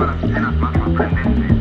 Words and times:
a 0.00 0.06
las 0.06 0.24
escenas 0.24 0.56
más 0.56 0.72
sorprendentes, 0.74 1.57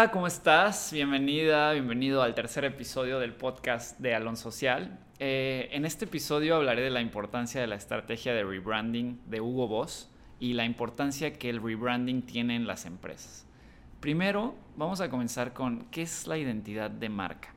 Hola, 0.00 0.12
¿cómo 0.12 0.26
estás? 0.26 0.94
Bienvenida, 0.94 1.72
bienvenido 1.72 2.22
al 2.22 2.34
tercer 2.34 2.64
episodio 2.64 3.18
del 3.18 3.34
podcast 3.34 3.98
de 3.98 4.14
Alon 4.14 4.38
Social. 4.38 4.98
Eh, 5.18 5.68
en 5.72 5.84
este 5.84 6.06
episodio 6.06 6.56
hablaré 6.56 6.80
de 6.80 6.88
la 6.88 7.02
importancia 7.02 7.60
de 7.60 7.66
la 7.66 7.74
estrategia 7.74 8.32
de 8.32 8.42
rebranding 8.42 9.20
de 9.26 9.42
Hugo 9.42 9.68
Boss 9.68 10.08
y 10.38 10.54
la 10.54 10.64
importancia 10.64 11.34
que 11.34 11.50
el 11.50 11.62
rebranding 11.62 12.22
tiene 12.22 12.56
en 12.56 12.66
las 12.66 12.86
empresas. 12.86 13.44
Primero, 14.00 14.54
vamos 14.74 15.02
a 15.02 15.10
comenzar 15.10 15.52
con 15.52 15.84
qué 15.90 16.00
es 16.00 16.26
la 16.26 16.38
identidad 16.38 16.90
de 16.90 17.10
marca. 17.10 17.52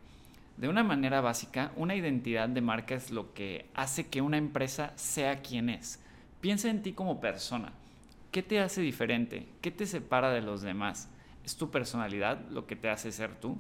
De 0.58 0.68
una 0.68 0.84
manera 0.84 1.22
básica, 1.22 1.72
una 1.78 1.96
identidad 1.96 2.50
de 2.50 2.60
marca 2.60 2.94
es 2.94 3.10
lo 3.10 3.34
que 3.34 3.70
hace 3.74 4.10
que 4.10 4.22
una 4.22 4.36
empresa 4.36 4.92
sea 4.98 5.42
quien 5.42 5.70
es. 5.70 6.04
Piensa 6.42 6.70
en 6.70 6.82
ti 6.82 6.92
como 6.92 7.22
persona. 7.22 7.72
¿Qué 8.32 8.44
te 8.44 8.60
hace 8.60 8.82
diferente? 8.82 9.48
¿Qué 9.62 9.72
te 9.72 9.86
separa 9.86 10.32
de 10.32 10.42
los 10.42 10.62
demás? 10.62 11.08
¿Es 11.44 11.58
tu 11.58 11.70
personalidad 11.72 12.40
lo 12.50 12.66
que 12.68 12.76
te 12.76 12.90
hace 12.90 13.12
ser 13.12 13.36
tú? 13.36 13.58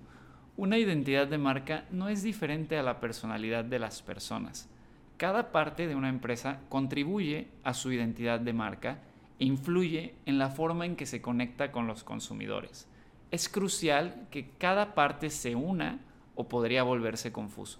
Una 0.55 0.77
identidad 0.77 1.27
de 1.27 1.37
marca 1.37 1.85
no 1.91 2.09
es 2.09 2.23
diferente 2.23 2.77
a 2.77 2.83
la 2.83 2.99
personalidad 2.99 3.65
de 3.65 3.79
las 3.79 4.01
personas. 4.01 4.69
Cada 5.17 5.51
parte 5.51 5.87
de 5.87 5.95
una 5.95 6.09
empresa 6.09 6.59
contribuye 6.69 7.47
a 7.63 7.73
su 7.73 7.91
identidad 7.91 8.39
de 8.39 8.53
marca 8.53 8.99
e 9.39 9.45
influye 9.45 10.15
en 10.25 10.37
la 10.37 10.49
forma 10.49 10.85
en 10.85 10.95
que 10.95 11.05
se 11.05 11.21
conecta 11.21 11.71
con 11.71 11.87
los 11.87 12.03
consumidores. 12.03 12.87
Es 13.31 13.49
crucial 13.49 14.27
que 14.31 14.49
cada 14.57 14.93
parte 14.95 15.29
se 15.29 15.55
una 15.55 15.99
o 16.35 16.47
podría 16.47 16.83
volverse 16.83 17.31
confuso. 17.31 17.79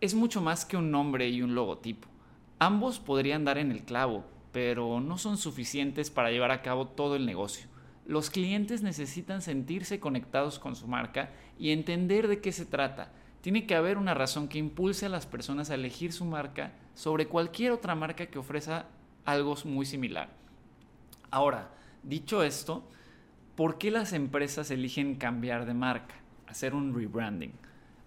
Es 0.00 0.14
mucho 0.14 0.40
más 0.40 0.64
que 0.64 0.76
un 0.76 0.90
nombre 0.90 1.28
y 1.28 1.42
un 1.42 1.54
logotipo. 1.54 2.08
Ambos 2.58 2.98
podrían 2.98 3.44
dar 3.44 3.58
en 3.58 3.70
el 3.70 3.84
clavo, 3.84 4.24
pero 4.52 5.00
no 5.00 5.16
son 5.16 5.38
suficientes 5.38 6.10
para 6.10 6.30
llevar 6.30 6.50
a 6.50 6.62
cabo 6.62 6.88
todo 6.88 7.16
el 7.16 7.24
negocio. 7.24 7.68
Los 8.08 8.30
clientes 8.30 8.82
necesitan 8.82 9.42
sentirse 9.42 10.00
conectados 10.00 10.58
con 10.58 10.74
su 10.74 10.88
marca 10.88 11.28
y 11.58 11.72
entender 11.72 12.26
de 12.26 12.40
qué 12.40 12.52
se 12.52 12.64
trata. 12.64 13.12
Tiene 13.42 13.66
que 13.66 13.74
haber 13.74 13.98
una 13.98 14.14
razón 14.14 14.48
que 14.48 14.56
impulse 14.56 15.04
a 15.04 15.10
las 15.10 15.26
personas 15.26 15.68
a 15.68 15.74
elegir 15.74 16.14
su 16.14 16.24
marca 16.24 16.72
sobre 16.94 17.28
cualquier 17.28 17.70
otra 17.70 17.94
marca 17.94 18.24
que 18.24 18.38
ofrezca 18.38 18.86
algo 19.26 19.54
muy 19.66 19.84
similar. 19.84 20.30
Ahora, 21.30 21.68
dicho 22.02 22.42
esto, 22.42 22.82
¿por 23.54 23.76
qué 23.76 23.90
las 23.90 24.14
empresas 24.14 24.70
eligen 24.70 25.16
cambiar 25.16 25.66
de 25.66 25.74
marca, 25.74 26.14
hacer 26.46 26.74
un 26.74 26.98
rebranding? 26.98 27.52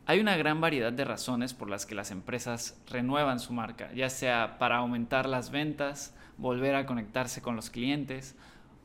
Hay 0.08 0.19
una 0.19 0.36
gran 0.36 0.59
variedad 0.59 0.91
de 0.91 1.05
razones 1.05 1.53
por 1.53 1.69
las 1.69 1.86
que 1.86 1.93
las 1.93 2.09
empresas 2.09 2.81
renuevan 2.89 3.39
su 3.39 3.53
marca, 3.53 3.93
ya 3.93 4.09
sea 4.09 4.58
para 4.58 4.77
aumentar 4.77 5.30
las 5.30 5.52
ventas, 5.52 6.15
volver 6.39 6.73
a 6.73 6.87
conectarse 6.87 7.43
con 7.43 7.55
los 7.55 7.70
clientes, 7.70 8.36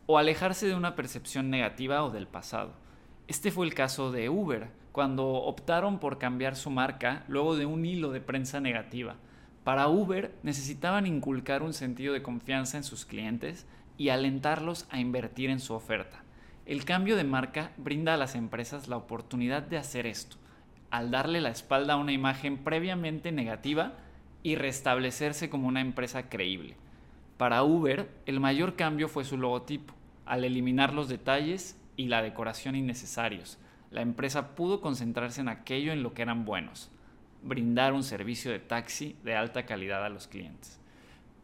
o 0.07 0.19
alejarse 0.19 0.67
de 0.67 0.75
una 0.75 0.95
percepción 0.95 1.51
negativa 1.51 2.05
o 2.05 2.11
del 2.11 2.27
pasado. 2.27 2.73
Este 3.29 3.51
fue 3.51 3.67
el 3.67 3.75
caso 3.75 4.13
de 4.13 4.29
Uber, 4.29 4.69
cuando 4.93 5.27
optaron 5.27 5.99
por 5.99 6.19
cambiar 6.19 6.57
su 6.57 6.71
marca 6.71 7.25
luego 7.29 7.57
de 7.57 7.67
un 7.67 7.85
hilo 7.85 8.13
de 8.13 8.21
prensa 8.21 8.61
negativa. 8.61 9.17
Para 9.65 9.89
Uber 9.89 10.33
necesitaban 10.45 11.07
inculcar 11.07 11.63
un 11.63 11.75
sentido 11.75 12.15
de 12.15 12.23
confianza 12.23 12.77
en 12.77 12.85
sus 12.85 13.05
clientes 13.05 13.67
y 13.99 14.11
alentarlos 14.11 14.87
a 14.91 15.01
invertir 15.01 15.51
en 15.51 15.59
su 15.59 15.75
oferta. 15.75 16.23
El 16.67 16.85
cambio 16.85 17.17
de 17.17 17.25
marca 17.25 17.73
brinda 17.77 18.15
a 18.15 18.17
las 18.17 18.37
empresas 18.37 18.87
la 18.87 18.97
oportunidad 18.97 19.63
de 19.63 19.77
hacer 19.77 20.07
esto, 20.07 20.37
al 20.91 21.11
darle 21.11 21.41
la 21.41 21.51
espalda 21.51 21.95
a 21.95 21.97
una 21.97 22.13
imagen 22.13 22.59
previamente 22.59 23.33
negativa 23.33 23.95
y 24.45 24.55
restablecerse 24.55 25.51
como 25.51 25.67
una 25.67 25.81
empresa 25.81 26.29
creíble. 26.29 26.77
Para 27.37 27.65
Uber, 27.65 28.09
el 28.25 28.39
mayor 28.39 28.77
cambio 28.77 29.09
fue 29.09 29.25
su 29.25 29.37
logotipo. 29.37 29.96
Al 30.27 30.45
eliminar 30.45 30.93
los 30.93 31.09
detalles 31.09 31.79
y 31.97 32.09
la 32.09 32.21
decoración 32.21 32.75
innecesarios, 32.75 33.59
la 33.93 34.03
empresa 34.03 34.57
pudo 34.57 34.81
concentrarse 34.81 35.41
en 35.41 35.49
aquello 35.49 35.93
en 35.93 36.03
lo 36.03 36.15
que 36.15 36.23
eran 36.23 36.45
buenos, 36.45 36.91
brindar 37.43 37.93
un 37.93 38.03
servicio 38.03 38.51
de 38.51 38.59
taxi 38.59 39.17
de 39.23 39.37
alta 39.37 39.65
calidad 39.67 40.05
a 40.05 40.09
los 40.09 40.27
clientes. 40.27 40.81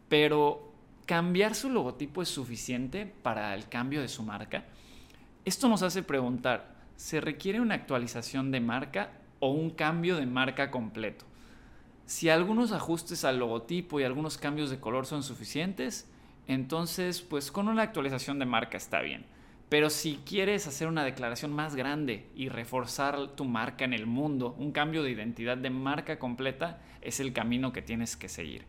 Pero, 0.09 0.73
¿cambiar 1.07 1.55
su 1.55 1.71
logotipo 1.71 2.23
es 2.23 2.29
suficiente 2.29 3.07
para 3.07 3.55
el 3.55 3.69
cambio 3.69 4.03
de 4.03 4.09
su 4.09 4.25
marca? 4.25 4.65
Esto 5.45 5.69
nos 5.69 5.83
hace 5.83 6.03
preguntar, 6.03 6.75
¿se 6.97 7.21
requiere 7.21 7.61
una 7.61 7.77
actualización 7.77 8.51
de 8.51 8.61
marca 8.61 9.13
o 9.39 9.51
un 9.53 9.71
cambio 9.71 10.17
de 10.17 10.27
marca 10.27 10.73
completo? 10.73 11.25
Si 12.05 12.29
algunos 12.29 12.73
ajustes 12.73 13.25
al 13.25 13.39
logotipo 13.39 14.01
y 14.01 14.05
algunos 14.05 14.39
cambios 14.39 14.71
de 14.71 14.81
color 14.81 15.07
son 15.07 15.23
suficientes, 15.23 16.09
entonces 16.53 17.21
pues 17.23 17.51
con 17.51 17.69
una 17.69 17.83
actualización 17.83 18.39
de 18.39 18.47
marca 18.47 18.77
está 18.77 19.01
bien. 19.01 19.27
Pero 19.69 19.89
si 19.89 20.21
quieres 20.27 20.67
hacer 20.67 20.87
una 20.87 21.03
declaración 21.03 21.51
más 21.51 21.75
grande 21.75 22.27
y 22.37 22.51
reforzar 22.51 23.29
tu 23.29 23.47
marca 23.47 23.87
en 23.87 23.95
el 23.95 24.07
mundo, 24.07 24.55
un 24.59 24.71
cambio 24.71 25.03
de 25.03 25.11
identidad 25.11 25.57
de 25.57 25.71
marca 25.71 26.19
completa 26.19 26.83
es 27.01 27.21
el 27.21 27.33
camino 27.33 27.73
que 27.73 27.81
tienes 27.81 28.17
que 28.17 28.29
seguir. 28.29 28.65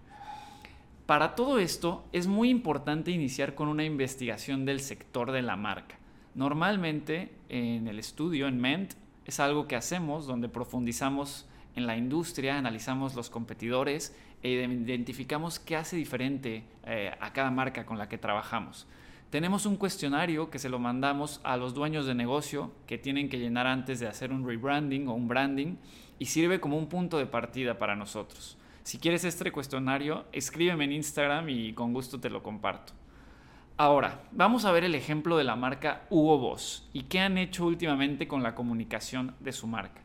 Para 1.06 1.36
todo 1.36 1.60
esto 1.60 2.06
es 2.14 2.28
muy 2.28 2.50
importante 2.50 3.12
iniciar 3.12 3.54
con 3.54 3.68
una 3.68 3.84
investigación 3.84 4.64
del 4.64 4.80
sector 4.80 5.34
de 5.34 5.42
la 5.42 5.58
marca. 5.58 5.98
Normalmente 6.36 7.34
en 7.50 7.90
el 7.90 8.00
estudio, 8.00 8.48
en 8.48 8.62
MENT, 8.62 8.94
es 9.26 9.42
algo 9.42 9.68
que 9.68 9.76
hacemos 9.76 10.26
donde 10.26 10.48
profundizamos 10.48 11.50
en 11.76 11.88
la 11.88 11.98
industria, 11.98 12.58
analizamos 12.58 13.16
los 13.16 13.30
competidores 13.30 14.16
e 14.42 14.50
identificamos 14.50 15.60
qué 15.60 15.76
hace 15.76 15.96
diferente 15.96 16.64
eh, 16.86 17.12
a 17.20 17.34
cada 17.34 17.52
marca 17.52 17.86
con 17.86 17.98
la 17.98 18.10
que 18.10 18.18
trabajamos. 18.18 18.88
Tenemos 19.30 19.66
un 19.66 19.78
cuestionario 19.78 20.52
que 20.52 20.60
se 20.60 20.70
lo 20.70 20.78
mandamos 20.78 21.42
a 21.44 21.58
los 21.58 21.74
dueños 21.74 22.06
de 22.06 22.14
negocio 22.14 22.72
que 22.86 23.00
tienen 23.00 23.30
que 23.30 23.40
llenar 23.40 23.66
antes 23.66 24.00
de 24.00 24.08
hacer 24.08 24.32
un 24.32 24.48
rebranding 24.48 25.08
o 25.08 25.14
un 25.14 25.28
branding 25.28 25.78
y 26.20 26.26
sirve 26.26 26.60
como 26.60 26.78
un 26.78 26.88
punto 26.88 27.18
de 27.18 27.26
partida 27.26 27.80
para 27.80 27.96
nosotros. 27.96 28.58
Si 28.84 29.00
quieres 29.00 29.24
este 29.24 29.52
cuestionario, 29.52 30.26
escríbeme 30.34 30.84
en 30.84 30.92
Instagram 30.92 31.50
y 31.50 31.74
con 31.74 31.94
gusto 31.94 32.20
te 32.20 32.30
lo 32.30 32.44
comparto. 32.44 32.94
Ahora, 33.76 34.22
vamos 34.32 34.66
a 34.66 34.72
ver 34.72 34.84
el 34.84 34.94
ejemplo 34.94 35.36
de 35.36 35.46
la 35.46 35.56
marca 35.56 36.04
Hugo 36.12 36.38
Boss 36.38 36.88
y 36.94 37.04
qué 37.04 37.20
han 37.20 37.40
hecho 37.40 37.66
últimamente 37.66 38.28
con 38.28 38.44
la 38.44 38.54
comunicación 38.54 39.34
de 39.40 39.52
su 39.52 39.66
marca. 39.66 40.04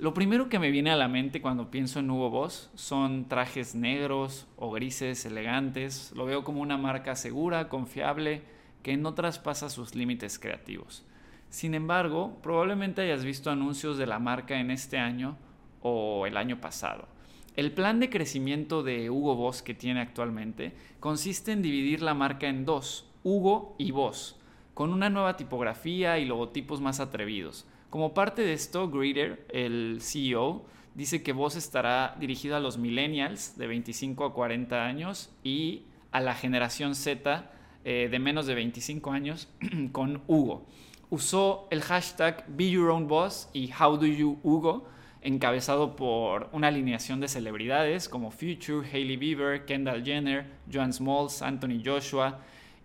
Lo 0.00 0.14
primero 0.14 0.48
que 0.48 0.58
me 0.58 0.70
viene 0.70 0.90
a 0.90 0.96
la 0.96 1.08
mente 1.08 1.42
cuando 1.42 1.70
pienso 1.70 2.00
en 2.00 2.10
Hugo 2.10 2.30
Boss 2.30 2.70
son 2.74 3.28
trajes 3.28 3.74
negros 3.74 4.46
o 4.56 4.70
grises 4.70 5.26
elegantes. 5.26 6.10
Lo 6.16 6.24
veo 6.24 6.42
como 6.42 6.62
una 6.62 6.78
marca 6.78 7.14
segura, 7.14 7.68
confiable, 7.68 8.40
que 8.82 8.96
no 8.96 9.12
traspasa 9.12 9.68
sus 9.68 9.94
límites 9.94 10.38
creativos. 10.38 11.04
Sin 11.50 11.74
embargo, 11.74 12.38
probablemente 12.42 13.02
hayas 13.02 13.26
visto 13.26 13.50
anuncios 13.50 13.98
de 13.98 14.06
la 14.06 14.18
marca 14.18 14.58
en 14.58 14.70
este 14.70 14.96
año 14.96 15.36
o 15.82 16.26
el 16.26 16.38
año 16.38 16.62
pasado. 16.62 17.06
El 17.54 17.72
plan 17.72 18.00
de 18.00 18.08
crecimiento 18.08 18.82
de 18.82 19.10
Hugo 19.10 19.34
Boss 19.34 19.60
que 19.60 19.74
tiene 19.74 20.00
actualmente 20.00 20.72
consiste 20.98 21.52
en 21.52 21.60
dividir 21.60 22.00
la 22.00 22.14
marca 22.14 22.48
en 22.48 22.64
dos, 22.64 23.06
Hugo 23.22 23.74
y 23.76 23.90
Boss, 23.90 24.40
con 24.72 24.94
una 24.94 25.10
nueva 25.10 25.36
tipografía 25.36 26.18
y 26.18 26.24
logotipos 26.24 26.80
más 26.80 27.00
atrevidos. 27.00 27.66
Como 27.90 28.14
parte 28.14 28.42
de 28.42 28.52
esto, 28.52 28.88
Greeter, 28.88 29.44
el 29.48 29.98
CEO, 30.00 30.64
dice 30.94 31.24
que 31.24 31.32
Voz 31.32 31.56
estará 31.56 32.16
dirigido 32.20 32.54
a 32.54 32.60
los 32.60 32.78
millennials 32.78 33.58
de 33.58 33.66
25 33.66 34.26
a 34.26 34.32
40 34.32 34.86
años 34.86 35.28
y 35.42 35.82
a 36.12 36.20
la 36.20 36.36
generación 36.36 36.94
Z 36.94 37.50
eh, 37.84 38.06
de 38.08 38.18
menos 38.20 38.46
de 38.46 38.54
25 38.54 39.10
años 39.10 39.48
con 39.92 40.22
Hugo. 40.28 40.66
Usó 41.10 41.66
el 41.72 41.82
hashtag 41.82 42.44
Be 42.46 42.70
Your 42.70 42.90
Own 42.90 43.08
Boss 43.08 43.48
y 43.52 43.72
How 43.72 43.96
Do 43.96 44.06
You 44.06 44.38
Hugo, 44.44 44.86
encabezado 45.20 45.96
por 45.96 46.48
una 46.52 46.68
alineación 46.68 47.18
de 47.18 47.26
celebridades 47.26 48.08
como 48.08 48.30
Future, 48.30 48.88
Hailey 48.88 49.16
Bieber, 49.16 49.64
Kendall 49.64 50.04
Jenner, 50.04 50.46
Joan 50.72 50.92
Smalls, 50.92 51.42
Anthony 51.42 51.82
Joshua 51.84 52.38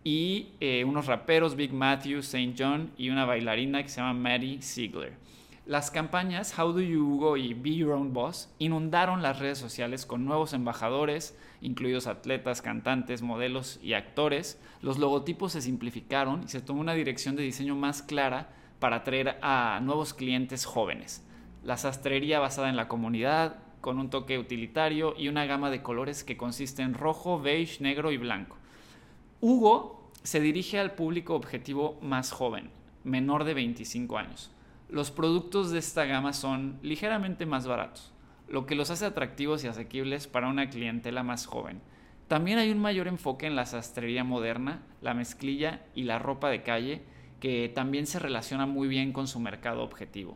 y 0.05 0.49
eh, 0.59 0.85
unos 0.85 1.07
raperos, 1.07 1.55
Big 1.55 1.73
Matthew, 1.73 2.19
St. 2.19 2.53
John 2.57 2.91
y 2.95 3.09
una 3.09 3.25
bailarina 3.25 3.81
que 3.81 3.89
se 3.89 3.99
llama 3.99 4.13
Maddie 4.13 4.61
Ziegler. 4.61 5.13
Las 5.65 5.89
campañas 5.89 6.57
How 6.59 6.73
Do 6.73 6.81
You 6.81 7.03
Hugo 7.03 7.37
y 7.37 7.55
Be 7.55 7.73
Your 7.77 7.93
Own 7.93 8.13
Boss 8.13 8.53
inundaron 8.59 9.23
las 9.23 9.39
redes 9.39 9.57
sociales 9.57 10.05
con 10.05 10.23
nuevos 10.23 10.53
embajadores, 10.53 11.35
incluidos 11.59 12.05
atletas, 12.05 12.61
cantantes, 12.61 13.23
modelos 13.23 13.79
y 13.81 13.93
actores. 13.93 14.61
Los 14.83 14.99
logotipos 14.99 15.53
se 15.53 15.61
simplificaron 15.63 16.43
y 16.43 16.49
se 16.49 16.61
tomó 16.61 16.81
una 16.81 16.93
dirección 16.93 17.35
de 17.35 17.41
diseño 17.41 17.75
más 17.75 18.03
clara 18.03 18.49
para 18.77 18.97
atraer 18.97 19.39
a 19.41 19.79
nuevos 19.81 20.13
clientes 20.13 20.65
jóvenes. 20.65 21.25
La 21.63 21.77
sastrería 21.77 22.39
basada 22.39 22.69
en 22.69 22.75
la 22.75 22.87
comunidad, 22.87 23.55
con 23.81 23.97
un 23.97 24.11
toque 24.11 24.37
utilitario 24.37 25.15
y 25.17 25.29
una 25.29 25.45
gama 25.45 25.71
de 25.71 25.81
colores 25.81 26.23
que 26.23 26.37
consiste 26.37 26.83
en 26.83 26.93
rojo, 26.93 27.41
beige, 27.41 27.81
negro 27.81 28.11
y 28.11 28.17
blanco. 28.17 28.57
Hugo 29.47 30.09
se 30.23 30.39
dirige 30.39 30.79
al 30.79 30.95
público 30.95 31.35
objetivo 31.35 31.99
más 32.01 32.31
joven, 32.31 32.71
menor 33.03 33.43
de 33.43 33.53
25 33.53 34.17
años. 34.17 34.49
Los 34.89 35.11
productos 35.11 35.69
de 35.69 35.77
esta 35.77 36.05
gama 36.05 36.33
son 36.33 36.79
ligeramente 36.81 37.45
más 37.45 37.67
baratos, 37.67 38.11
lo 38.47 38.65
que 38.65 38.73
los 38.73 38.89
hace 38.89 39.05
atractivos 39.05 39.63
y 39.63 39.67
asequibles 39.67 40.25
para 40.25 40.47
una 40.47 40.71
clientela 40.71 41.21
más 41.21 41.45
joven. 41.45 41.79
También 42.27 42.57
hay 42.57 42.71
un 42.71 42.79
mayor 42.79 43.07
enfoque 43.07 43.45
en 43.45 43.55
la 43.55 43.67
sastrería 43.67 44.23
moderna, 44.23 44.81
la 45.03 45.13
mezclilla 45.13 45.85
y 45.93 46.05
la 46.05 46.17
ropa 46.17 46.49
de 46.49 46.63
calle, 46.63 47.03
que 47.39 47.69
también 47.69 48.07
se 48.07 48.17
relaciona 48.17 48.65
muy 48.65 48.87
bien 48.87 49.13
con 49.13 49.27
su 49.27 49.39
mercado 49.39 49.83
objetivo. 49.83 50.35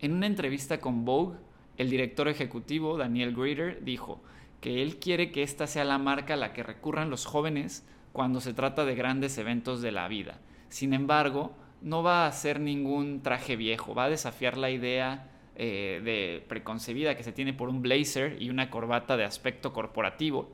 En 0.00 0.14
una 0.14 0.26
entrevista 0.26 0.80
con 0.80 1.04
Vogue, 1.04 1.36
el 1.76 1.90
director 1.90 2.26
ejecutivo 2.26 2.96
Daniel 2.96 3.36
Greeter 3.36 3.84
dijo 3.84 4.20
que 4.60 4.82
él 4.82 4.96
quiere 4.96 5.30
que 5.30 5.44
esta 5.44 5.68
sea 5.68 5.84
la 5.84 5.98
marca 5.98 6.34
a 6.34 6.36
la 6.36 6.52
que 6.52 6.64
recurran 6.64 7.08
los 7.08 7.24
jóvenes 7.24 7.84
cuando 8.18 8.40
se 8.40 8.52
trata 8.52 8.84
de 8.84 8.96
grandes 8.96 9.38
eventos 9.38 9.80
de 9.80 9.92
la 9.92 10.08
vida. 10.08 10.40
Sin 10.70 10.92
embargo, 10.92 11.52
no 11.82 12.02
va 12.02 12.26
a 12.26 12.32
ser 12.32 12.58
ningún 12.58 13.22
traje 13.22 13.54
viejo, 13.54 13.94
va 13.94 14.06
a 14.06 14.10
desafiar 14.10 14.56
la 14.56 14.72
idea 14.72 15.30
eh, 15.54 16.00
de 16.02 16.44
preconcebida 16.48 17.16
que 17.16 17.22
se 17.22 17.30
tiene 17.30 17.52
por 17.52 17.68
un 17.68 17.80
blazer 17.80 18.42
y 18.42 18.50
una 18.50 18.70
corbata 18.70 19.16
de 19.16 19.22
aspecto 19.22 19.72
corporativo. 19.72 20.50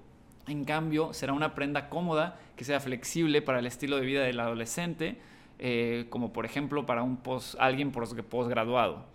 En 0.46 0.66
cambio, 0.66 1.14
será 1.14 1.32
una 1.32 1.54
prenda 1.54 1.88
cómoda 1.88 2.38
que 2.54 2.64
sea 2.64 2.80
flexible 2.80 3.40
para 3.40 3.60
el 3.60 3.66
estilo 3.66 3.96
de 3.96 4.04
vida 4.04 4.24
del 4.24 4.40
adolescente, 4.40 5.16
eh, 5.58 6.04
como 6.10 6.34
por 6.34 6.44
ejemplo 6.44 6.84
para 6.84 7.02
un 7.02 7.18
alguien 7.58 7.92
posgraduado. 7.92 9.06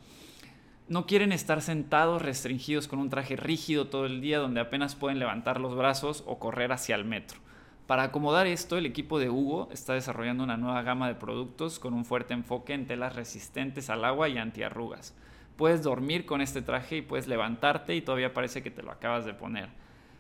No 0.88 1.06
quieren 1.06 1.34
estar 1.34 1.62
sentados 1.62 2.24
restringidos 2.24 2.88
con 2.88 2.98
un 2.98 3.12
traje 3.12 3.36
rígido 3.36 3.90
todo 3.90 4.08
el 4.08 4.22
día 4.22 4.40
donde 4.40 4.60
apenas 4.60 4.96
pueden 4.96 5.20
levantar 5.20 5.62
los 5.62 5.76
brazos 5.76 6.24
o 6.26 6.40
correr 6.40 6.72
hacia 6.72 6.96
el 6.96 7.06
metro. 7.06 7.42
Para 7.90 8.04
acomodar 8.04 8.46
esto, 8.46 8.78
el 8.78 8.86
equipo 8.86 9.18
de 9.18 9.32
Hugo 9.32 9.68
está 9.72 9.96
desarrollando 9.96 10.44
una 10.44 10.58
nueva 10.58 10.84
gama 10.84 11.08
de 11.08 11.16
productos 11.16 11.80
con 11.80 11.96
un 11.96 12.06
fuerte 12.06 12.36
enfoque 12.36 12.76
en 12.76 12.86
telas 12.86 13.16
resistentes 13.16 13.90
al 13.90 14.06
agua 14.06 14.30
y 14.30 14.38
antiarrugas. 14.38 15.16
Puedes 15.56 15.82
dormir 15.82 16.28
con 16.28 16.40
este 16.42 16.62
traje 16.62 16.98
y 16.98 17.02
puedes 17.02 17.26
levantarte 17.26 17.96
y 17.96 18.04
todavía 18.04 18.32
parece 18.32 18.62
que 18.62 18.70
te 18.70 18.84
lo 18.84 18.92
acabas 18.92 19.26
de 19.26 19.34
poner. 19.34 19.70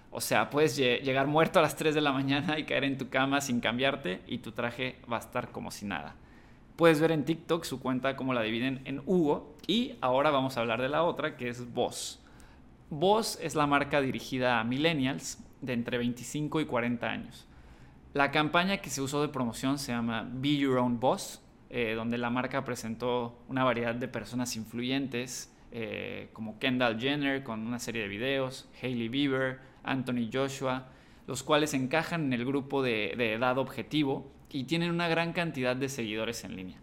O 0.10 0.19
sea, 0.19 0.50
puedes 0.50 0.77
llegar 0.77 1.27
muerto 1.27 1.60
a 1.60 1.62
las 1.62 1.75
3 1.75 1.94
de 1.94 2.01
la 2.01 2.12
mañana 2.12 2.57
y 2.57 2.63
caer 2.63 2.86
en 2.86 2.98
tu 2.98 3.10
cama 3.10 3.39
sin 3.39 3.60
cambiarte 3.60 4.24
y 4.25 4.39
tu 4.39 4.51
traje 4.51 5.00
va 5.01 5.18
a 5.18 5.19
estar 5.19 5.51
como 5.51 5.69
si 5.69 5.86
nada. 5.86 6.15
Puedes 6.75 7.00
ver 7.00 7.12
en 7.12 7.24
TikTok 7.24 7.65
su 7.65 7.80
cuenta 7.80 8.15
cómo 8.15 8.33
la 8.33 8.42
dividen 8.42 8.81
en 8.86 9.04
Hugo 9.06 9.56
y 9.68 9.94
ahora 10.01 10.31
vamos 10.31 10.57
a 10.57 10.62
hablar 10.62 10.81
de 10.81 10.89
la 10.89 11.04
otra 11.04 11.38
que 11.38 11.50
es 11.50 11.72
Boss. 11.72 12.19
Boss 12.89 13.38
es 13.39 13.54
la 13.54 13.68
marca 13.68 14.01
dirigida 14.01 14.60
a 14.60 14.63
millennials 14.63 15.38
de 15.62 15.74
entre 15.74 16.00
25 16.00 16.62
y 16.62 16.65
40 16.65 17.07
años. 17.07 17.45
La 18.14 18.32
campaña 18.32 18.78
que 18.78 18.90
se 18.90 19.02
usó 19.02 19.22
de 19.22 19.28
promoción 19.28 19.78
se 19.78 19.92
llama 19.92 20.28
Be 20.32 20.58
Your 20.58 20.80
Own 20.80 21.00
Boss, 21.00 21.44
eh, 21.70 21.94
donde 21.96 22.18
la 22.18 22.32
marca 22.32 22.66
presentó 22.66 23.40
una 23.48 23.64
variedad 23.64 23.94
de 23.94 24.08
personas 24.08 24.56
influyentes, 24.56 25.54
eh, 25.72 26.30
como 26.34 26.58
Kendall 26.58 27.00
Jenner 27.00 27.44
con 27.44 27.68
una 27.68 27.78
serie 27.78 28.02
de 28.02 28.08
videos, 28.08 28.68
Hailey 28.82 29.10
Bieber, 29.10 29.60
Anthony 29.84 30.28
Joshua, 30.34 30.88
los 31.28 31.44
cuales 31.44 31.76
encajan 31.76 32.26
en 32.26 32.34
el 32.34 32.46
grupo 32.46 32.82
de, 32.82 33.14
de 33.16 33.34
edad 33.34 33.60
objetivo 33.60 34.32
y 34.50 34.64
tienen 34.64 34.90
una 34.90 35.08
gran 35.08 35.32
cantidad 35.32 35.76
de 35.76 35.88
seguidores 35.88 36.44
en 36.44 36.56
línea. 36.56 36.80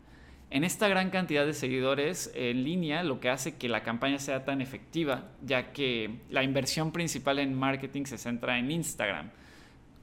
En 0.51 0.63
esta 0.63 0.87
gran 0.87 1.11
cantidad 1.11 1.45
de 1.45 1.55
seguidores 1.55 2.31
en 2.37 2.63
línea, 2.63 3.03
lo 3.03 3.19
que 3.19 3.31
hace 3.31 3.57
que 3.57 3.69
la 3.69 3.83
campaña 3.83 4.21
sea 4.21 4.45
tan 4.45 4.61
efectiva, 4.61 5.33
ya 5.43 5.73
que 5.73 6.21
la 6.31 6.45
inversión 6.45 6.93
principal 6.93 7.41
en 7.41 7.53
marketing 7.53 8.05
se 8.05 8.17
centra 8.17 8.61
en 8.61 8.71
Instagram, 8.71 9.33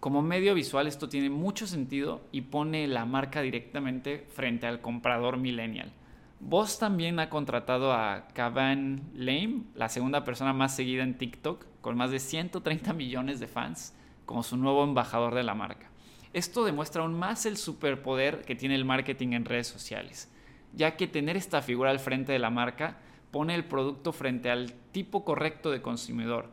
como 0.04 0.22
medio 0.22 0.54
visual 0.54 0.86
esto 0.86 1.08
tiene 1.08 1.30
mucho 1.30 1.66
sentido 1.66 2.28
y 2.34 2.42
pone 2.42 2.90
la 2.90 3.06
marca 3.06 3.42
directamente 3.42 4.28
frente 4.28 4.68
al 4.68 4.82
comprador 4.82 5.38
millennial. 5.38 5.94
Voss 6.42 6.78
también 6.78 7.22
ha 7.22 7.30
contratado 7.30 7.94
a 7.94 8.28
Kavan 8.34 9.12
Lame, 9.14 9.62
la 9.76 9.88
segunda 9.88 10.26
persona 10.26 10.52
más 10.52 10.76
seguida 10.76 11.04
en 11.04 11.18
TikTok, 11.18 11.66
con 11.80 11.96
más 11.96 12.12
de 12.12 12.20
130 12.20 12.92
millones 12.92 13.40
de 13.40 13.48
fans, 13.48 13.96
como 14.26 14.44
su 14.44 14.58
nuevo 14.58 14.84
embajador 14.84 15.36
de 15.36 15.44
la 15.44 15.56
marca. 15.56 15.90
Esto 16.34 16.66
demuestra 16.66 17.04
aún 17.04 17.18
más 17.18 17.46
el 17.46 17.56
superpoder 17.56 18.42
que 18.42 18.56
tiene 18.56 18.76
el 18.76 18.84
marketing 18.84 19.30
en 19.30 19.46
redes 19.46 19.68
sociales, 19.68 20.30
ya 20.74 20.98
que 20.98 21.08
tener 21.08 21.38
esta 21.38 21.62
figura 21.62 21.92
al 21.92 22.00
frente 22.00 22.34
de 22.34 22.40
la 22.40 22.50
marca 22.50 22.98
pone 23.32 23.56
el 23.56 23.64
producto 23.64 24.12
frente 24.12 24.52
al 24.52 24.74
tipo 24.92 25.24
correcto 25.24 25.72
de 25.72 25.82
consumidor. 25.82 26.50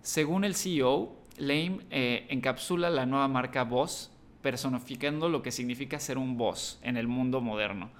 Según 0.00 0.44
el 0.44 0.54
CEO, 0.54 1.23
Lame 1.36 1.80
eh, 1.90 2.26
encapsula 2.28 2.90
la 2.90 3.06
nueva 3.06 3.28
marca 3.28 3.64
Boss, 3.64 4.10
personificando 4.40 5.28
lo 5.28 5.42
que 5.42 5.50
significa 5.50 5.98
ser 5.98 6.18
un 6.18 6.36
boss 6.36 6.78
en 6.82 6.96
el 6.96 7.08
mundo 7.08 7.40
moderno. 7.40 7.90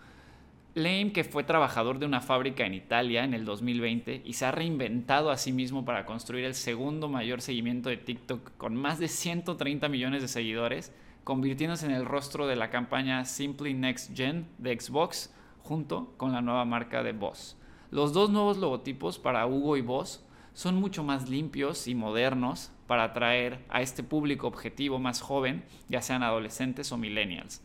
Lame, 0.74 1.12
que 1.12 1.24
fue 1.24 1.44
trabajador 1.44 1.98
de 1.98 2.06
una 2.06 2.20
fábrica 2.20 2.66
en 2.66 2.74
Italia 2.74 3.24
en 3.24 3.32
el 3.32 3.44
2020 3.44 4.22
y 4.24 4.32
se 4.34 4.44
ha 4.44 4.50
reinventado 4.50 5.30
a 5.30 5.36
sí 5.36 5.52
mismo 5.52 5.84
para 5.84 6.04
construir 6.04 6.44
el 6.44 6.54
segundo 6.54 7.08
mayor 7.08 7.40
seguimiento 7.40 7.88
de 7.88 7.96
TikTok 7.96 8.56
con 8.56 8.74
más 8.74 8.98
de 8.98 9.08
130 9.08 9.88
millones 9.88 10.22
de 10.22 10.28
seguidores, 10.28 10.92
convirtiéndose 11.22 11.86
en 11.86 11.92
el 11.92 12.04
rostro 12.04 12.46
de 12.46 12.56
la 12.56 12.70
campaña 12.70 13.24
Simply 13.24 13.72
Next 13.72 14.16
Gen 14.16 14.46
de 14.58 14.78
Xbox 14.78 15.32
junto 15.62 16.12
con 16.16 16.32
la 16.32 16.42
nueva 16.42 16.64
marca 16.64 17.02
de 17.02 17.12
Boss. 17.12 17.56
Los 17.90 18.12
dos 18.12 18.30
nuevos 18.30 18.58
logotipos 18.58 19.18
para 19.18 19.46
Hugo 19.46 19.76
y 19.76 19.80
Boss 19.80 20.24
son 20.54 20.76
mucho 20.76 21.02
más 21.02 21.28
limpios 21.28 21.88
y 21.88 21.94
modernos 21.94 22.70
para 22.86 23.04
atraer 23.04 23.64
a 23.68 23.82
este 23.82 24.02
público 24.02 24.46
objetivo 24.46 24.98
más 24.98 25.20
joven, 25.20 25.64
ya 25.88 26.00
sean 26.00 26.22
adolescentes 26.22 26.92
o 26.92 26.96
millennials. 26.96 27.60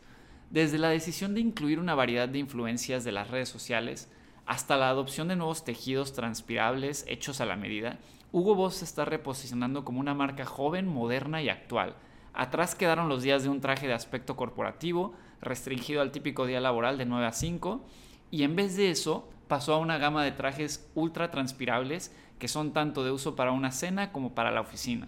Desde 0.50 0.78
la 0.78 0.88
decisión 0.88 1.32
de 1.32 1.40
incluir 1.40 1.78
una 1.78 1.94
variedad 1.94 2.28
de 2.28 2.40
influencias 2.40 3.04
de 3.04 3.12
las 3.12 3.30
redes 3.30 3.48
sociales 3.48 4.10
hasta 4.44 4.76
la 4.76 4.88
adopción 4.88 5.28
de 5.28 5.36
nuevos 5.36 5.64
tejidos 5.64 6.12
transpirables 6.12 7.04
hechos 7.06 7.40
a 7.40 7.46
la 7.46 7.54
medida, 7.54 7.98
Hugo 8.32 8.56
Boss 8.56 8.76
se 8.76 8.84
está 8.84 9.04
reposicionando 9.04 9.84
como 9.84 10.00
una 10.00 10.14
marca 10.14 10.44
joven, 10.44 10.88
moderna 10.88 11.40
y 11.40 11.48
actual. 11.48 11.94
Atrás 12.32 12.74
quedaron 12.74 13.08
los 13.08 13.22
días 13.22 13.44
de 13.44 13.48
un 13.48 13.60
traje 13.60 13.86
de 13.86 13.94
aspecto 13.94 14.34
corporativo, 14.34 15.14
restringido 15.40 16.00
al 16.00 16.10
típico 16.10 16.46
día 16.46 16.60
laboral 16.60 16.98
de 16.98 17.06
9 17.06 17.26
a 17.26 17.32
5, 17.32 17.84
y 18.32 18.42
en 18.42 18.56
vez 18.56 18.76
de 18.76 18.90
eso 18.90 19.28
pasó 19.46 19.74
a 19.74 19.78
una 19.78 19.98
gama 19.98 20.24
de 20.24 20.32
trajes 20.32 20.88
ultra 20.94 21.30
transpirables 21.30 22.12
que 22.40 22.48
son 22.48 22.72
tanto 22.72 23.04
de 23.04 23.12
uso 23.12 23.36
para 23.36 23.52
una 23.52 23.70
cena 23.70 24.10
como 24.10 24.34
para 24.34 24.50
la 24.50 24.62
oficina. 24.62 25.06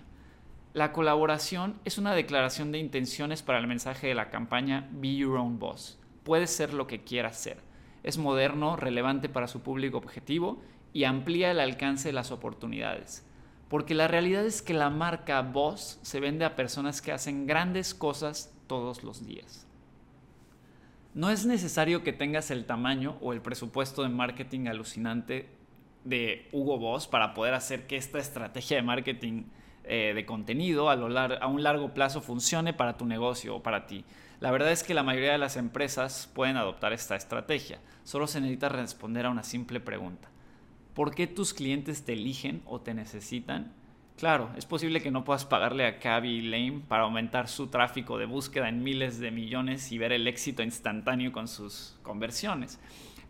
La 0.74 0.92
colaboración 0.92 1.74
es 1.84 1.98
una 1.98 2.14
declaración 2.14 2.70
de 2.70 2.78
intenciones 2.78 3.42
para 3.42 3.58
el 3.58 3.66
mensaje 3.66 4.06
de 4.06 4.14
la 4.14 4.30
campaña 4.30 4.88
Be 4.92 5.16
Your 5.16 5.38
Own 5.38 5.58
Boss. 5.58 5.98
Puedes 6.22 6.50
ser 6.50 6.72
lo 6.72 6.86
que 6.86 7.02
quieras 7.02 7.36
ser. 7.36 7.58
Es 8.04 8.18
moderno, 8.18 8.76
relevante 8.76 9.28
para 9.28 9.48
su 9.48 9.60
público 9.62 9.98
objetivo 9.98 10.62
y 10.92 11.04
amplía 11.04 11.50
el 11.50 11.58
alcance 11.58 12.10
de 12.10 12.12
las 12.12 12.30
oportunidades. 12.30 13.26
Porque 13.68 13.94
la 13.94 14.08
realidad 14.08 14.44
es 14.44 14.62
que 14.62 14.74
la 14.74 14.90
marca 14.90 15.40
Boss 15.40 15.98
se 16.02 16.20
vende 16.20 16.44
a 16.44 16.54
personas 16.54 17.02
que 17.02 17.12
hacen 17.12 17.46
grandes 17.46 17.94
cosas 17.94 18.54
todos 18.66 19.02
los 19.02 19.26
días. 19.26 19.66
No 21.14 21.30
es 21.30 21.44
necesario 21.44 22.02
que 22.02 22.12
tengas 22.12 22.50
el 22.50 22.66
tamaño 22.66 23.16
o 23.20 23.32
el 23.32 23.42
presupuesto 23.42 24.02
de 24.02 24.08
marketing 24.10 24.66
alucinante 24.66 25.61
de 26.04 26.48
Hugo 26.52 26.78
Boss 26.78 27.06
para 27.06 27.34
poder 27.34 27.54
hacer 27.54 27.86
que 27.86 27.96
esta 27.96 28.18
estrategia 28.18 28.76
de 28.76 28.82
marketing 28.82 29.44
eh, 29.84 30.12
de 30.14 30.26
contenido 30.26 30.90
a, 30.90 30.94
a 30.94 31.46
un 31.46 31.62
largo 31.62 31.92
plazo 31.92 32.20
funcione 32.20 32.72
para 32.72 32.96
tu 32.96 33.04
negocio 33.04 33.56
o 33.56 33.62
para 33.62 33.86
ti. 33.86 34.04
La 34.40 34.50
verdad 34.50 34.72
es 34.72 34.82
que 34.82 34.94
la 34.94 35.02
mayoría 35.02 35.32
de 35.32 35.38
las 35.38 35.56
empresas 35.56 36.30
pueden 36.34 36.56
adoptar 36.56 36.92
esta 36.92 37.16
estrategia. 37.16 37.80
Solo 38.04 38.26
se 38.26 38.40
necesita 38.40 38.68
responder 38.68 39.26
a 39.26 39.30
una 39.30 39.42
simple 39.42 39.80
pregunta. 39.80 40.28
¿Por 40.94 41.14
qué 41.14 41.26
tus 41.26 41.54
clientes 41.54 42.04
te 42.04 42.12
eligen 42.12 42.62
o 42.66 42.80
te 42.80 42.94
necesitan? 42.94 43.72
Claro, 44.18 44.50
es 44.56 44.66
posible 44.66 45.00
que 45.00 45.10
no 45.10 45.24
puedas 45.24 45.44
pagarle 45.44 45.86
a 45.86 45.98
Cabby 45.98 46.42
Lame 46.42 46.82
para 46.86 47.04
aumentar 47.04 47.48
su 47.48 47.68
tráfico 47.68 48.18
de 48.18 48.26
búsqueda 48.26 48.68
en 48.68 48.82
miles 48.82 49.18
de 49.18 49.30
millones 49.30 49.90
y 49.90 49.98
ver 49.98 50.12
el 50.12 50.28
éxito 50.28 50.62
instantáneo 50.62 51.32
con 51.32 51.48
sus 51.48 51.98
conversiones. 52.02 52.78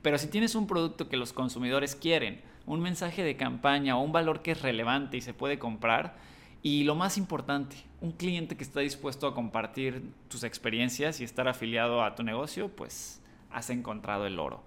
Pero 0.03 0.19
si 0.19 0.27
tienes 0.27 0.55
un 0.55 0.67
producto 0.67 1.09
que 1.09 1.17
los 1.17 1.33
consumidores 1.33 1.95
quieren, 1.95 2.43
un 2.67 2.81
mensaje 2.81 3.23
de 3.23 3.37
campaña 3.37 3.97
o 3.97 4.03
un 4.03 4.13
valor 4.13 4.43
que 4.43 4.53
es 4.53 4.63
relevante 4.63 5.17
y 5.17 5.21
se 5.21 5.35
puede 5.35 5.59
comprar, 5.59 6.17
Y 6.65 6.85
lo 6.85 6.95
más 6.95 7.19
importante, 7.19 7.77
un 8.01 8.13
cliente 8.13 8.57
que 8.57 8.63
está 8.63 8.81
dispuesto 8.81 9.27
a 9.27 9.35
compartir 9.35 10.13
tus 10.29 10.45
experiencias 10.45 11.21
y 11.21 11.25
estar 11.25 11.49
afiliado 11.49 12.05
a 12.05 12.15
tu 12.15 12.23
negocio, 12.23 12.69
pues 12.69 13.21
has 13.51 13.69
encontrado 13.69 14.27
el 14.27 14.39
oro. 14.39 14.63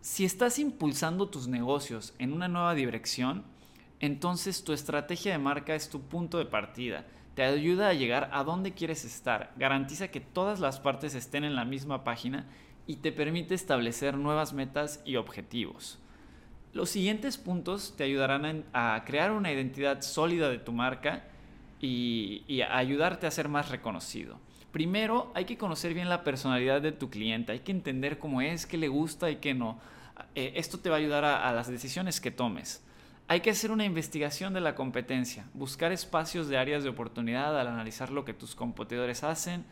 Si 0.00 0.24
estás 0.24 0.58
impulsando 0.58 1.28
tus 1.28 1.46
negocios 1.46 2.12
en 2.18 2.32
una 2.32 2.48
nueva 2.48 2.74
dirección, 2.74 3.44
entonces 4.00 4.64
tu 4.64 4.72
estrategia 4.72 5.32
de 5.32 5.38
marca 5.38 5.76
es 5.76 5.88
tu 5.90 6.00
punto 6.00 6.38
de 6.38 6.46
partida. 6.46 7.06
Te 7.36 7.44
ayuda 7.44 7.88
a 7.88 7.94
llegar 7.94 8.28
a 8.32 8.42
donde 8.42 8.74
quieres 8.74 9.04
estar, 9.04 9.52
garantiza 9.56 10.08
que 10.08 10.20
todas 10.20 10.58
las 10.58 10.80
partes 10.80 11.14
estén 11.14 11.44
en 11.44 11.54
la 11.54 11.64
misma 11.64 12.02
página 12.02 12.46
y 12.88 12.96
te 12.96 13.12
permite 13.12 13.54
establecer 13.54 14.16
nuevas 14.16 14.52
metas 14.52 15.00
y 15.04 15.16
objetivos. 15.16 16.00
Los 16.78 16.90
siguientes 16.90 17.38
puntos 17.38 17.94
te 17.96 18.04
ayudarán 18.04 18.64
a 18.72 19.02
crear 19.04 19.32
una 19.32 19.50
identidad 19.50 20.00
sólida 20.00 20.48
de 20.48 20.60
tu 20.60 20.70
marca 20.70 21.24
y, 21.80 22.60
a 22.60 22.78
ayudarte 22.78 23.26
a 23.26 23.32
ser 23.32 23.48
más 23.48 23.68
reconocido. 23.68 24.38
Primero, 24.70 25.32
hay 25.34 25.44
que 25.44 25.58
conocer 25.58 25.92
bien 25.92 26.08
la 26.08 26.22
personalidad 26.22 26.80
de 26.80 26.92
tu 26.92 27.10
cliente, 27.10 27.50
hay 27.50 27.58
que 27.58 27.72
entender 27.72 28.20
cómo 28.20 28.42
es, 28.42 28.64
qué 28.64 28.76
le 28.76 28.86
gusta 28.86 29.28
y 29.28 29.38
qué 29.38 29.54
no. 29.54 29.80
Eh, 30.36 30.52
esto 30.54 30.78
te 30.78 30.88
va 30.88 30.94
a 30.94 30.98
ayudar 31.00 31.24
a, 31.24 31.48
a 31.48 31.52
las 31.52 31.66
decisiones 31.66 32.20
que 32.20 32.30
tomes. 32.30 32.80
Hay 33.26 33.40
que 33.40 33.50
hacer 33.50 33.72
una 33.72 33.84
investigación 33.84 34.54
de 34.54 34.60
la 34.60 34.76
competencia, 34.76 35.46
buscar 35.54 35.90
espacios 35.90 36.46
de 36.46 36.58
áreas 36.58 36.84
de 36.84 36.90
oportunidad 36.90 37.58
al 37.58 37.66
analizar 37.66 38.10
lo 38.10 38.24
que 38.24 38.34
tus 38.34 38.54
competidores 38.54 39.24
hacen, 39.24 39.64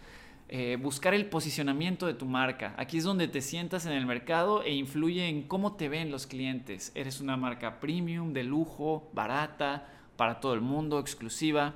eh, 0.49 0.79
buscar 0.81 1.13
el 1.13 1.27
posicionamiento 1.27 2.07
de 2.07 2.15
tu 2.15 2.25
marca. 2.25 2.75
Aquí 2.77 2.99
es 2.99 3.05
donde 3.05 3.27
te 3.27 3.41
sientas 3.41 3.85
en 3.85 3.93
el 3.93 4.07
mercado 4.07 4.63
e 4.63 4.73
influye 4.75 5.29
en 5.29 5.43
cómo 5.43 5.75
te 5.75 5.89
ven 5.89 6.13
los 6.13 6.29
clientes. 6.29 6.93
Eres 6.95 7.21
una 7.21 7.37
marca 7.37 7.81
premium, 7.81 8.33
de 8.33 8.45
lujo, 8.45 9.11
barata, 9.13 9.89
para 10.17 10.39
todo 10.39 10.55
el 10.55 10.61
mundo, 10.61 11.01
exclusiva. 11.01 11.75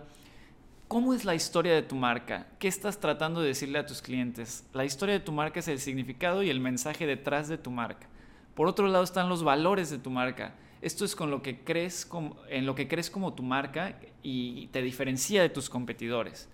¿Cómo 0.87 1.15
es 1.15 1.25
la 1.25 1.35
historia 1.35 1.75
de 1.75 1.83
tu 1.83 1.97
marca? 1.97 2.47
¿Qué 2.59 2.69
estás 2.69 3.01
tratando 3.01 3.41
de 3.41 3.49
decirle 3.49 3.79
a 3.79 3.87
tus 3.87 4.03
clientes? 4.03 4.65
La 4.73 4.85
historia 4.85 5.15
de 5.15 5.25
tu 5.25 5.33
marca 5.33 5.61
es 5.61 5.69
el 5.69 5.81
significado 5.81 6.43
y 6.43 6.51
el 6.51 6.61
mensaje 6.61 7.07
detrás 7.07 7.49
de 7.49 7.59
tu 7.59 7.71
marca. 7.71 8.09
Por 8.55 8.69
otro 8.69 8.87
lado 8.87 9.03
están 9.03 9.29
los 9.29 9.43
valores 9.43 9.91
de 9.91 9.99
tu 9.99 10.11
marca. 10.11 10.55
Esto 10.81 11.05
es 11.05 11.15
con 11.17 11.31
lo 11.31 11.43
que 11.43 11.61
crees 11.61 12.09
en 12.49 12.67
lo 12.67 12.75
que 12.75 12.89
crees 12.89 13.11
como 13.11 13.35
tu 13.35 13.43
marca 13.43 13.99
y 14.23 14.69
te 14.69 14.81
diferencia 14.81 15.43
de 15.43 15.49
tus 15.49 15.69
competidores. 15.69 16.49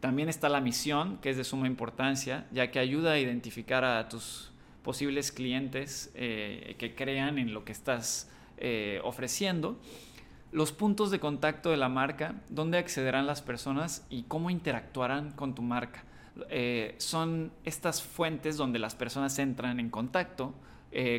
También 0.00 0.30
está 0.30 0.48
la 0.48 0.60
misión, 0.62 1.18
que 1.18 1.28
es 1.28 1.36
de 1.36 1.44
suma 1.44 1.66
importancia, 1.66 2.46
ya 2.52 2.70
que 2.70 2.78
ayuda 2.78 3.12
a 3.12 3.18
identificar 3.18 3.84
a 3.84 4.08
tus 4.08 4.50
posibles 4.82 5.30
clientes 5.30 6.10
eh, 6.14 6.74
que 6.78 6.94
crean 6.94 7.38
en 7.38 7.52
lo 7.52 7.64
que 7.64 7.72
estás 7.72 8.30
eh, 8.56 9.00
ofreciendo. 9.04 9.78
Los 10.52 10.72
puntos 10.72 11.10
de 11.10 11.20
contacto 11.20 11.70
de 11.70 11.76
la 11.76 11.90
marca, 11.90 12.34
dónde 12.48 12.78
accederán 12.78 13.26
las 13.26 13.42
personas 13.42 14.06
y 14.08 14.22
cómo 14.22 14.48
interactuarán 14.48 15.32
con 15.32 15.54
tu 15.54 15.62
marca. 15.62 16.04
Eh, 16.48 16.94
son 16.96 17.52
estas 17.64 18.02
fuentes 18.02 18.56
donde 18.56 18.78
las 18.78 18.94
personas 18.94 19.38
entran 19.38 19.78
en 19.80 19.90
contacto 19.90 20.54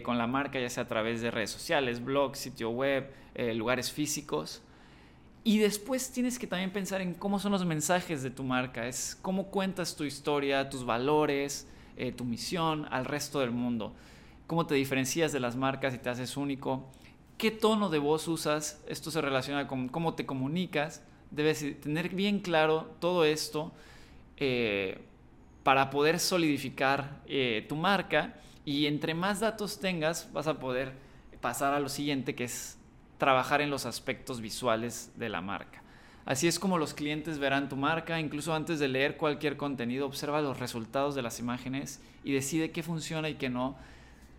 con 0.04 0.18
la 0.18 0.28
marca, 0.28 0.60
ya 0.60 0.70
sea 0.70 0.84
a 0.84 0.88
través 0.90 1.22
de 1.22 1.32
redes 1.32 1.50
sociales, 1.50 2.04
blogs, 2.04 2.40
sitio 2.40 2.72
web, 2.72 3.10
lugares 3.56 3.90
físicos. 3.90 4.62
Y 5.44 5.58
después 5.58 6.12
tienes 6.12 6.38
que 6.38 6.46
también 6.46 6.72
pensar 6.72 7.02
en 7.02 7.14
cómo 7.14 7.40
son 7.40 7.52
los 7.52 7.66
mensajes 7.66 8.22
de 8.22 8.30
tu 8.30 8.44
marca, 8.44 8.88
es 8.88 9.18
cómo 9.22 9.48
cuentas 9.48 9.96
tu 9.96 10.04
historia, 10.04 10.70
tus 10.70 10.86
valores, 10.86 11.68
eh, 11.98 12.12
tu 12.12 12.26
misión 12.26 12.88
al 12.92 13.06
resto 13.06 13.40
del 13.40 13.52
mundo, 13.52 13.96
cómo 14.46 14.68
te 14.68 14.76
diferencias 14.76 15.32
de 15.32 15.40
las 15.40 15.56
marcas 15.56 15.96
y 15.96 15.98
te 15.98 16.10
haces 16.10 16.38
único, 16.38 16.92
qué 17.40 17.50
tono 17.50 17.90
de 17.90 17.98
voz 17.98 18.28
usas, 18.28 18.84
esto 18.88 19.10
se 19.10 19.20
relaciona 19.20 19.68
con 19.68 19.90
cómo 19.90 20.14
te 20.14 20.28
comunicas, 20.28 21.04
debes 21.32 21.80
tener 21.82 22.10
bien 22.10 22.40
claro 22.40 22.92
todo 23.00 23.26
esto 23.26 23.72
eh, 24.38 25.00
para 25.64 25.90
poder 25.90 26.20
solidificar 26.20 27.22
eh, 27.28 27.66
tu 27.68 27.76
marca. 27.76 28.36
Y 28.64 28.86
entre 28.86 29.14
más 29.16 29.40
datos 29.40 29.80
tengas 29.80 30.32
vas 30.34 30.48
a 30.48 30.60
poder 30.60 30.94
pasar 31.40 31.74
a 31.74 31.80
lo 31.80 31.90
siguiente 31.90 32.36
que 32.36 32.44
es 32.44 32.78
trabajar 33.22 33.62
en 33.62 33.70
los 33.70 33.86
aspectos 33.86 34.42
visuales 34.42 35.12
de 35.16 35.30
la 35.30 35.42
marca. 35.42 35.84
Así 36.26 36.48
es 36.48 36.58
como 36.58 36.80
los 36.80 36.96
clientes 36.96 37.38
verán 37.38 37.70
tu 37.70 37.76
marca, 37.76 38.20
incluso 38.20 38.52
antes 38.56 38.80
de 38.80 38.88
leer 38.88 39.16
cualquier 39.16 39.58
contenido, 39.58 40.08
observa 40.08 40.42
los 40.42 40.58
resultados 40.58 41.14
de 41.14 41.22
las 41.22 41.40
imágenes 41.40 42.02
y 42.24 42.34
decide 42.34 42.72
qué 42.72 42.82
funciona 42.82 43.30
y 43.30 43.36
qué 43.36 43.48
no. 43.48 43.78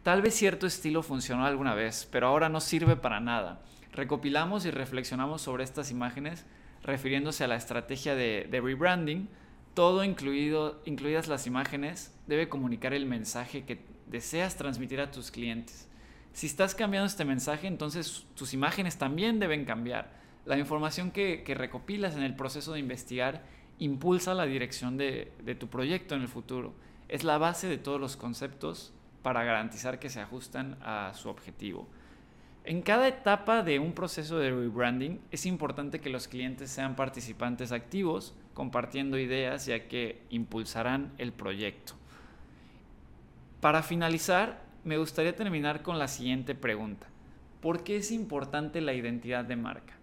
Tal 0.02 0.20
vez 0.20 0.34
cierto 0.34 0.66
estilo 0.66 1.04
funcionó 1.04 1.46
alguna 1.46 1.76
vez, 1.76 2.08
pero 2.10 2.26
ahora 2.26 2.48
no 2.48 2.60
sirve 2.60 2.96
para 2.96 3.20
nada. 3.20 3.62
Recopilamos 3.92 4.66
y 4.66 4.72
reflexionamos 4.72 5.42
sobre 5.42 5.62
estas 5.62 5.92
imágenes 5.92 6.44
refiriéndose 6.82 7.44
a 7.44 7.46
la 7.46 7.54
estrategia 7.54 8.16
de, 8.16 8.48
de 8.50 8.60
rebranding. 8.60 9.28
Todo 9.74 10.02
incluido, 10.02 10.82
incluidas 10.86 11.28
las 11.28 11.46
imágenes, 11.46 12.12
debe 12.26 12.48
comunicar 12.48 12.94
el 12.94 13.06
mensaje 13.06 13.64
que 13.64 13.78
deseas 14.08 14.56
transmitir 14.56 15.00
a 15.00 15.12
tus 15.12 15.30
clientes. 15.30 15.86
Si 16.32 16.46
estás 16.46 16.74
cambiando 16.74 17.06
este 17.06 17.24
mensaje, 17.24 17.66
entonces 17.66 18.26
tus 18.34 18.54
imágenes 18.54 18.96
también 18.96 19.38
deben 19.38 19.64
cambiar. 19.64 20.10
La 20.44 20.58
información 20.58 21.10
que, 21.10 21.44
recopilas 21.56 22.16
en 22.16 22.22
el 22.22 22.34
proceso 22.34 22.72
de 22.72 22.80
investigar 22.80 23.42
impulsa 23.78 24.34
la 24.34 24.46
dirección 24.46 24.96
de, 24.96 25.32
tu 25.58 25.68
proyecto 25.68 26.14
en 26.14 26.22
el 26.22 26.28
futuro. 26.28 26.72
Es 27.08 27.22
la 27.22 27.38
base 27.38 27.68
de 27.68 27.78
todos 27.78 28.00
los 28.00 28.16
conceptos 28.16 28.92
para 29.22 29.44
garantizar 29.44 29.98
que 29.98 30.08
se 30.08 30.20
ajustan 30.20 30.78
a 30.82 31.12
su 31.14 31.28
objetivo. 31.28 31.86
En 32.64 32.80
cada 32.80 33.08
etapa 33.08 33.62
de 33.62 33.78
un 33.78 33.92
proceso 33.92 34.38
de 34.38 34.50
rebranding 34.50 35.20
es 35.30 35.46
importante 35.46 36.00
que 36.00 36.10
los 36.10 36.28
clientes 36.28 36.70
sean 36.70 36.96
participantes 36.96 37.72
activos, 37.72 38.34
compartiendo 38.54 39.18
ideas 39.18 39.66
ya 39.66 39.88
que 39.88 40.22
impulsarán 40.30 41.12
el 41.18 41.32
proyecto. 41.32 41.94
Para 43.60 43.82
finalizar, 43.82 44.71
me 44.84 44.98
gustaría 44.98 45.36
terminar 45.36 45.82
con 45.82 45.98
la 46.00 46.08
siguiente 46.08 46.56
pregunta. 46.56 47.06
¿Por 47.60 47.84
qué 47.84 47.96
es 47.96 48.10
importante 48.10 48.80
la 48.80 48.92
identidad 48.92 49.44
de 49.44 49.54
marca? 49.54 49.94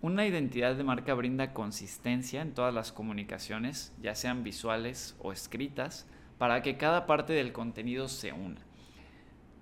Una 0.00 0.26
identidad 0.26 0.74
de 0.74 0.84
marca 0.84 1.12
brinda 1.12 1.52
consistencia 1.52 2.40
en 2.40 2.54
todas 2.54 2.72
las 2.72 2.92
comunicaciones, 2.92 3.94
ya 4.00 4.14
sean 4.14 4.42
visuales 4.42 5.16
o 5.18 5.32
escritas, 5.32 6.06
para 6.38 6.62
que 6.62 6.78
cada 6.78 7.06
parte 7.06 7.34
del 7.34 7.52
contenido 7.52 8.08
se 8.08 8.32
una. 8.32 8.60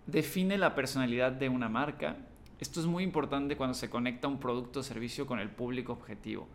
Define 0.07 0.57
la 0.57 0.77
personalidad 0.77 1.33
de 1.33 1.49
una 1.49 1.69
marca. 1.69 2.17
Esto 2.61 2.79
es 2.79 2.87
muy 2.87 3.03
importante 3.03 3.57
cuando 3.57 3.75
se 3.75 3.91
conecta 3.91 4.29
un 4.29 4.39
producto 4.39 4.81
o 4.81 4.83
servicio 4.85 5.27
con 5.27 5.41
el 5.41 5.51
público 5.51 5.93
objetivo. 5.93 6.47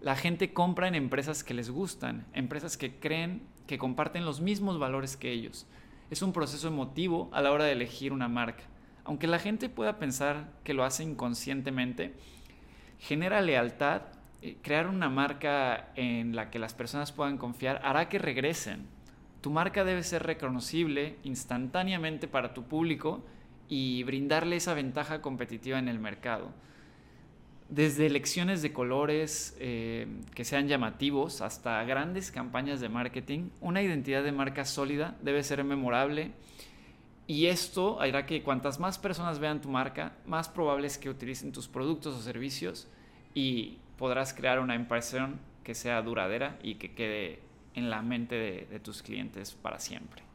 La 0.00 0.14
gente 0.14 0.52
compra 0.52 0.86
en 0.86 0.94
empresas 0.94 1.42
que 1.42 1.54
les 1.54 1.70
gustan, 1.70 2.24
empresas 2.34 2.76
que 2.76 3.00
creen 3.00 3.42
que 3.66 3.78
comparten 3.78 4.24
los 4.24 4.40
mismos 4.40 4.78
valores 4.78 5.16
que 5.16 5.32
ellos 5.32 5.66
es 6.10 6.22
un 6.22 6.32
proceso 6.32 6.68
emotivo 6.68 7.28
a 7.32 7.42
la 7.42 7.52
hora 7.52 7.64
de 7.64 7.72
elegir 7.72 8.12
una 8.12 8.28
marca. 8.28 8.64
Aunque 9.04 9.26
la 9.26 9.38
gente 9.38 9.68
pueda 9.68 9.98
pensar 9.98 10.52
que 10.64 10.74
lo 10.74 10.84
hace 10.84 11.02
inconscientemente, 11.02 12.14
genera 12.98 13.40
lealtad. 13.40 14.02
Eh, 14.40 14.56
crear 14.62 14.86
una 14.86 15.08
marca 15.08 15.88
en 15.96 16.36
la 16.36 16.50
que 16.50 16.58
las 16.58 16.72
personas 16.72 17.10
puedan 17.10 17.38
confiar 17.38 17.80
hará 17.84 18.08
que 18.08 18.18
regresen. 18.18 18.86
Tu 19.40 19.50
marca 19.50 19.84
debe 19.84 20.02
ser 20.02 20.22
reconocible 20.24 21.16
instantáneamente 21.24 22.28
para 22.28 22.54
tu 22.54 22.64
público 22.64 23.24
y 23.68 24.02
brindarle 24.04 24.56
esa 24.56 24.74
ventaja 24.74 25.20
competitiva 25.20 25.78
en 25.78 25.88
el 25.88 25.98
mercado 25.98 26.52
desde 27.68 28.06
elecciones 28.06 28.62
de 28.62 28.72
colores 28.72 29.56
eh, 29.60 30.06
que 30.34 30.44
sean 30.44 30.68
llamativos 30.68 31.42
hasta 31.42 31.82
grandes 31.84 32.30
campañas 32.30 32.80
de 32.80 32.88
marketing, 32.88 33.50
una 33.60 33.82
identidad 33.82 34.24
de 34.24 34.32
marca 34.32 34.64
sólida 34.64 35.16
debe 35.22 35.42
ser 35.42 35.62
memorable 35.64 36.32
y 37.26 37.46
esto 37.46 38.00
hará 38.00 38.24
que 38.24 38.42
cuantas 38.42 38.80
más 38.80 38.98
personas 38.98 39.38
vean 39.38 39.60
tu 39.60 39.68
marca, 39.68 40.12
más 40.24 40.48
probable 40.48 40.88
que 40.98 41.10
utilicen 41.10 41.52
tus 41.52 41.68
productos 41.68 42.14
o 42.14 42.22
servicios 42.22 42.88
y 43.34 43.78
podrás 43.98 44.32
crear 44.32 44.60
una 44.60 44.74
impresión 44.74 45.38
que 45.62 45.74
sea 45.74 46.00
duradera 46.00 46.58
y 46.62 46.76
que 46.76 46.94
quede 46.94 47.40
en 47.74 47.90
la 47.90 48.00
mente 48.00 48.66
de 48.70 48.80
tus 48.80 49.02
clientes 49.02 49.52
para 49.52 49.78
siempre. 49.78 50.27